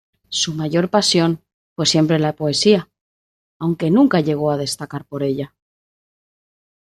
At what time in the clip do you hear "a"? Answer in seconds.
4.49-4.57